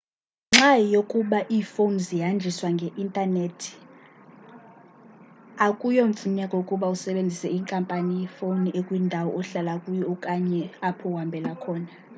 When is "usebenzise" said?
6.95-7.47